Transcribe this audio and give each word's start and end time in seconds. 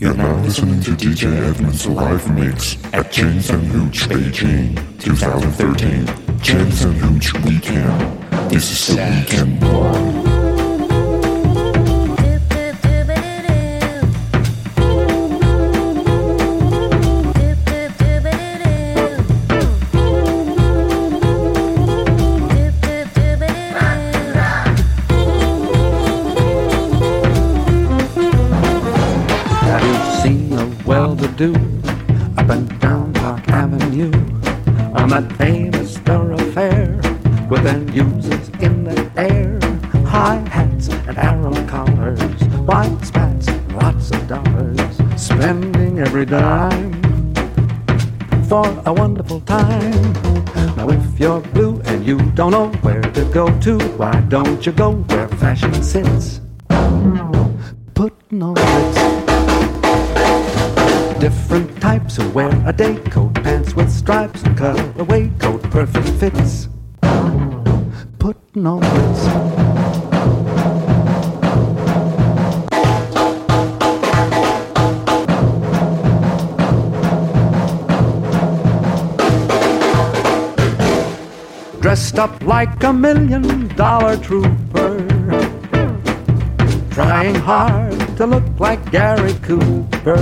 You're 0.00 0.14
now 0.14 0.40
listening 0.42 0.80
to 0.82 0.92
DJ 0.92 1.26
Edmund's 1.50 1.84
live 1.84 2.32
mix 2.32 2.78
at 2.92 3.10
Janes 3.10 3.50
and 3.50 3.66
Hooch 3.66 4.02
Beijing 4.08 4.76
2013. 5.00 6.38
Janes 6.40 6.84
and 6.84 6.94
Hooch 6.98 7.34
Weekend. 7.42 8.48
This 8.48 8.70
is 8.70 8.94
the 8.94 9.02
weekend 9.02 9.60
one. 9.60 10.27
Don't 54.28 54.66
you 54.66 54.72
go 54.72 54.92
where 54.92 55.28
fashion 55.28 55.82
sits? 55.82 56.40
Putting 57.94 58.42
on 58.42 58.54
Ritz 58.54 59.18
different 61.18 61.80
types 61.80 62.16
who 62.16 62.28
wear 62.30 62.50
a 62.64 62.72
day 62.72 62.94
coat, 63.10 63.34
pants 63.34 63.74
with 63.74 63.90
stripes, 63.90 64.42
and 64.42 64.56
cutaway 64.56 65.28
coat, 65.40 65.60
perfect 65.64 66.08
fits. 66.20 66.67
Like 82.78 82.90
a 82.90 82.92
million 82.92 83.66
dollar 83.74 84.16
trooper, 84.18 84.98
trying 86.90 87.34
hard 87.34 87.98
to 88.16 88.24
look 88.24 88.44
like 88.60 88.92
Gary 88.92 89.34
Cooper 89.42 90.16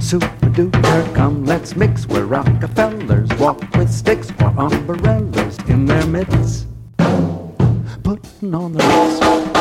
super 0.00 0.26
duper. 0.54 1.14
Come, 1.14 1.44
let's 1.44 1.76
mix 1.76 2.06
where 2.06 2.24
Rockefellers 2.24 3.28
walk 3.38 3.60
with 3.74 3.90
sticks 3.90 4.30
or 4.40 4.54
umbrellas 4.56 5.58
in 5.68 5.84
their 5.84 6.06
midst, 6.06 6.66
putting 8.02 8.54
on 8.54 8.72
the 8.72 8.82
ritz. 8.82 9.55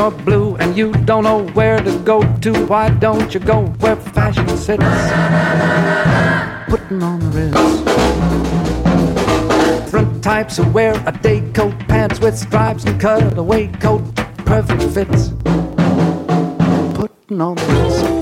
You're 0.00 0.10
blue 0.10 0.56
and 0.56 0.78
you 0.78 0.92
don't 1.04 1.24
know 1.24 1.46
where 1.48 1.78
to 1.78 1.98
go 1.98 2.22
to, 2.38 2.52
why 2.64 2.88
don't 2.88 3.34
you 3.34 3.40
go 3.40 3.66
where 3.80 3.96
fashion 3.96 4.48
sits? 4.48 4.82
Putting 6.70 7.02
on 7.02 7.18
the 7.20 7.28
Ritz. 7.36 7.60
Different 9.84 10.24
types 10.24 10.56
who 10.56 10.66
wear 10.70 10.94
a 11.06 11.12
day 11.12 11.42
coat, 11.52 11.78
pants 11.80 12.18
with 12.18 12.38
stripes 12.38 12.84
and 12.84 12.98
cutaway 12.98 13.66
coat, 13.66 14.02
perfect 14.46 14.82
fits. 14.84 15.32
Putting 16.94 17.40
on 17.42 17.56
the 17.56 17.66
Ritz. 17.68 18.19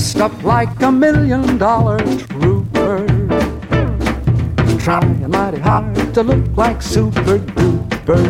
Dressed 0.00 0.16
up 0.16 0.42
like 0.42 0.80
a 0.80 0.90
million 0.90 1.58
dollar 1.58 1.98
trooper. 1.98 3.06
Trying 4.78 5.30
mighty 5.30 5.58
hard 5.58 6.14
to 6.14 6.22
look 6.22 6.56
like 6.56 6.80
super 6.80 7.38
duper. 7.38 8.22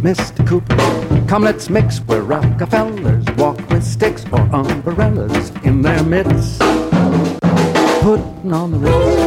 Mr. 0.00 0.46
Cooper, 0.46 1.28
come 1.28 1.42
let's 1.42 1.68
mix 1.68 1.98
where 1.98 2.22
Rockefellers 2.22 3.26
walk 3.36 3.58
with 3.68 3.84
sticks 3.84 4.24
or 4.32 4.40
umbrellas 4.54 5.52
in 5.64 5.82
their 5.82 6.02
midst. 6.02 6.60
Putting 8.00 8.52
on 8.54 8.70
the. 8.70 9.25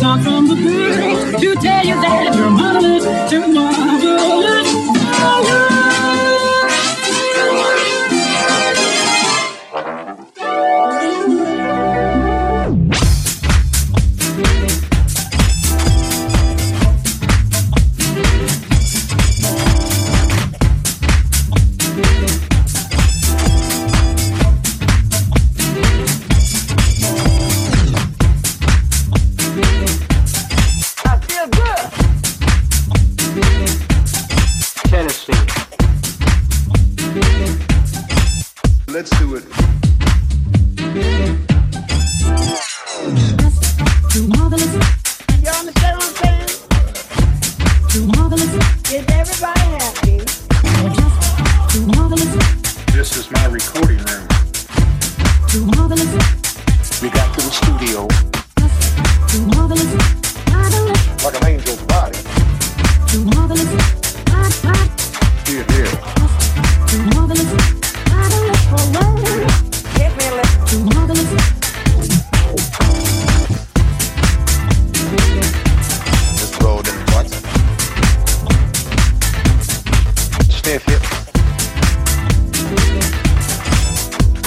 song 0.00 0.22
from 0.22 0.48
the 0.48 0.54
girl 0.54 1.40
to 1.40 1.54
tell 1.56 1.84
you 1.84 1.94
that 2.00 2.34
you're 2.34 2.50
marvelous, 2.50 3.30
you're 3.30 3.46
marvelous. 3.46 4.49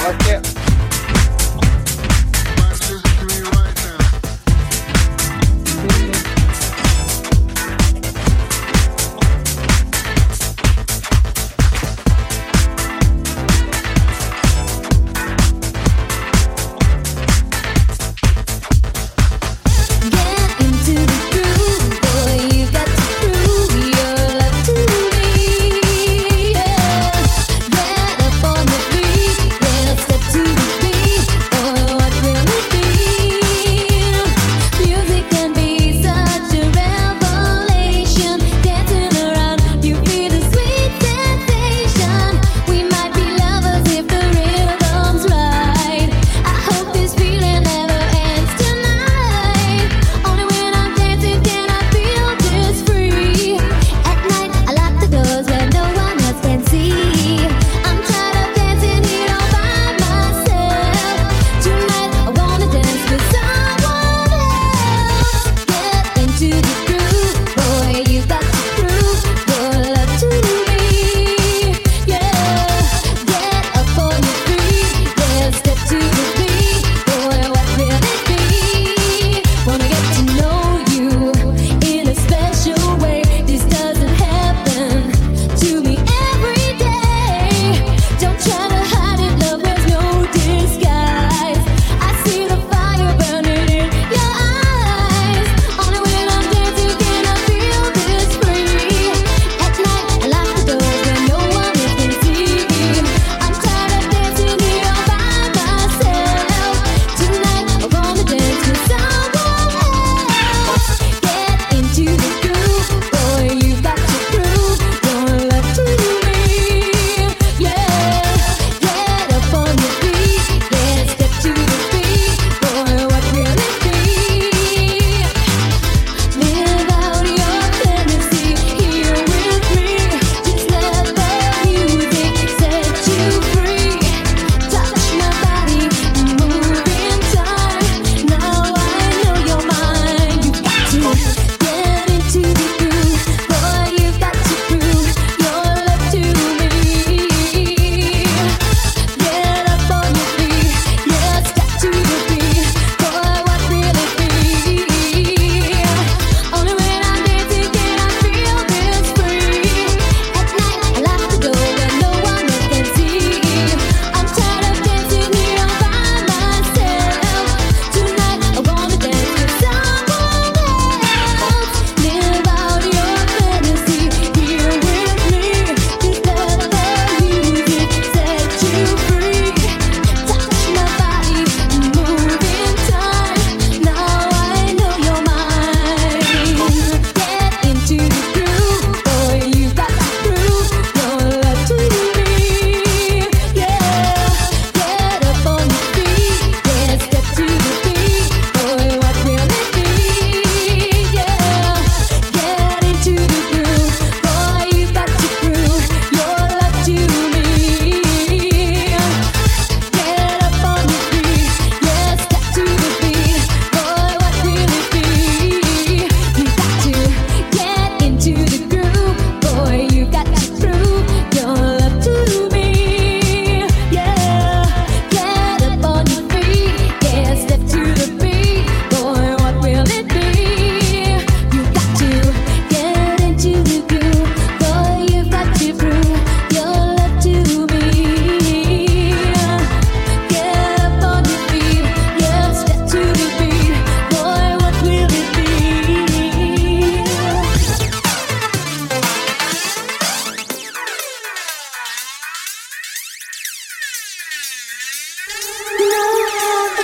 Okay. 0.05 0.32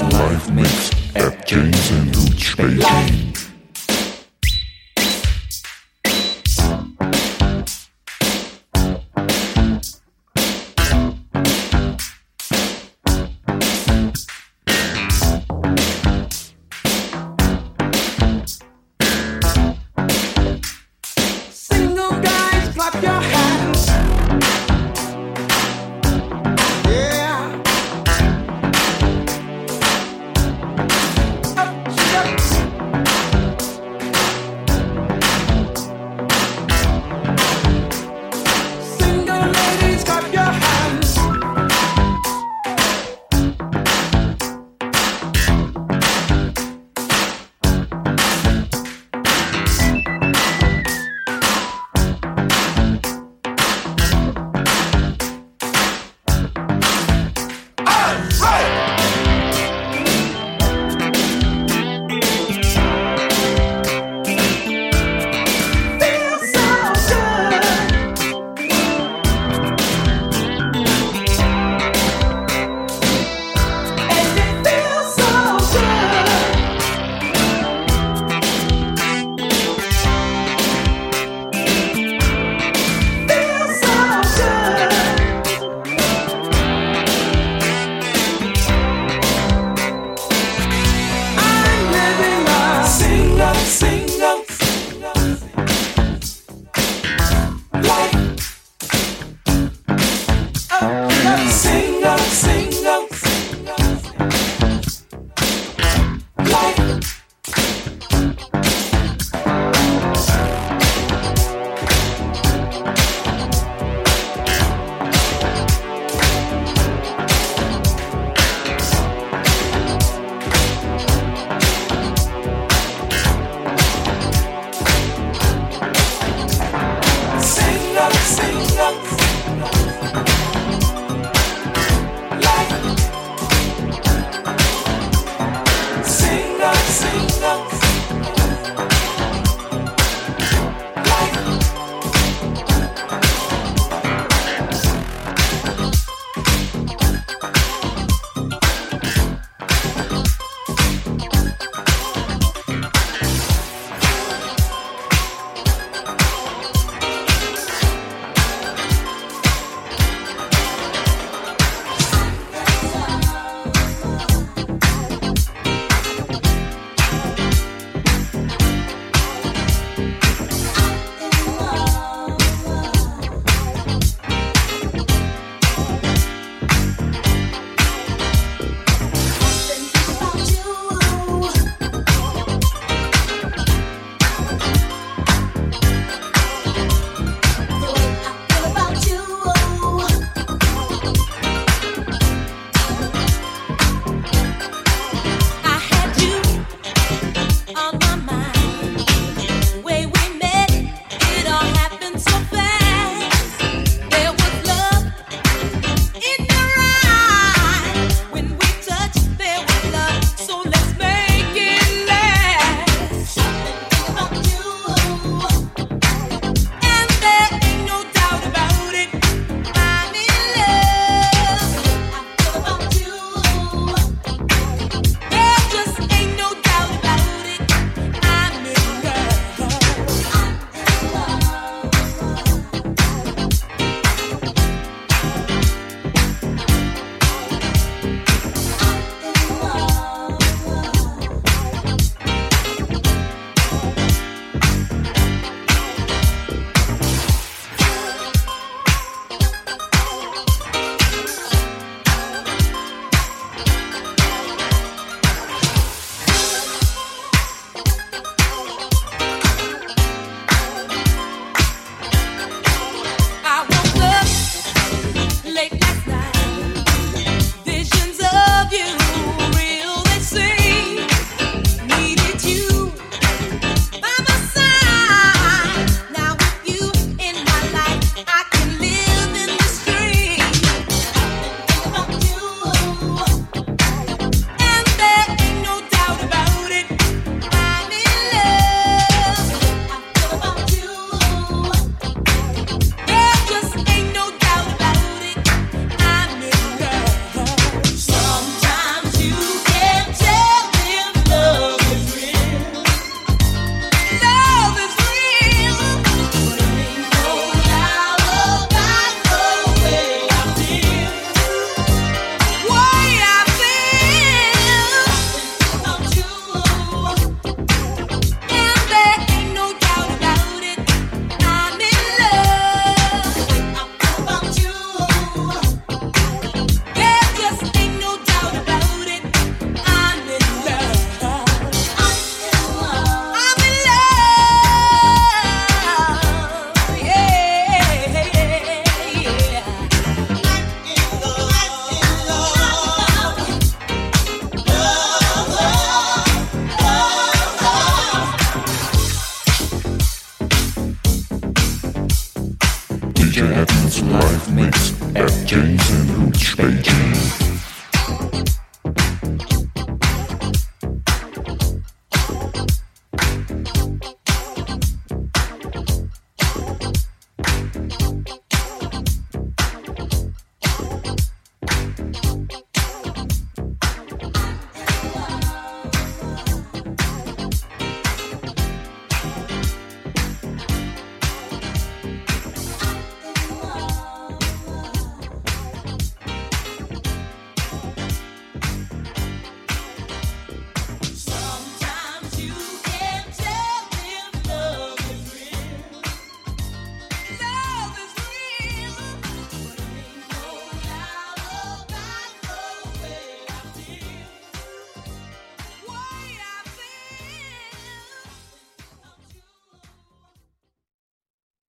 live 0.00 0.54
mix 0.54 0.90
at 1.14 1.46
Janes 1.46 1.90
and 1.90 2.14
Hooch 2.14 2.56
Beijing. 2.56 3.41